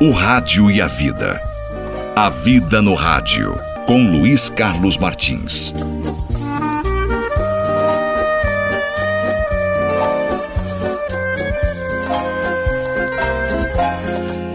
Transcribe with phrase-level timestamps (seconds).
[0.00, 1.40] O Rádio e a Vida.
[2.14, 3.52] A Vida no Rádio,
[3.84, 5.74] com Luiz Carlos Martins.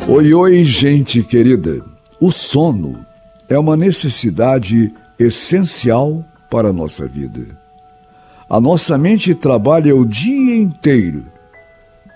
[0.07, 1.83] Oi, oi, gente querida.
[2.21, 3.05] O sono
[3.49, 7.45] é uma necessidade essencial para a nossa vida.
[8.49, 11.25] A nossa mente trabalha o dia inteiro.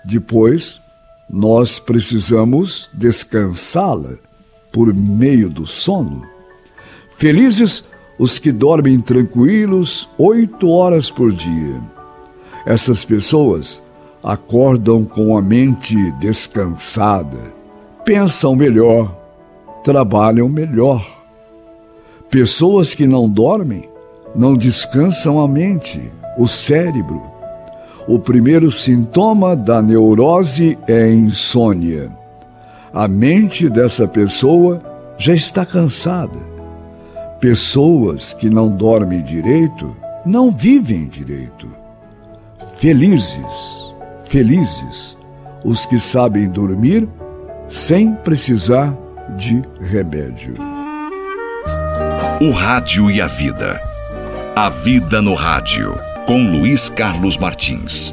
[0.02, 0.80] Depois,
[1.28, 4.14] nós precisamos descansá-la
[4.72, 6.22] por meio do sono.
[7.10, 7.84] Felizes
[8.18, 11.80] os que dormem tranquilos oito horas por dia.
[12.64, 13.82] Essas pessoas
[14.22, 17.52] acordam com a mente descansada,
[18.04, 19.14] pensam melhor,
[19.84, 21.06] trabalham melhor.
[22.30, 23.88] Pessoas que não dormem
[24.34, 27.37] não descansam a mente, o cérebro
[28.08, 32.10] o primeiro sintoma da neurose é a insônia.
[32.92, 34.82] A mente dessa pessoa
[35.18, 36.38] já está cansada.
[37.38, 41.68] Pessoas que não dormem direito não vivem direito.
[42.76, 45.18] Felizes, felizes
[45.62, 47.06] os que sabem dormir
[47.68, 48.96] sem precisar
[49.36, 50.54] de remédio.
[52.40, 53.78] O Rádio e a Vida.
[54.56, 58.12] A Vida no Rádio com Luiz Carlos Martins.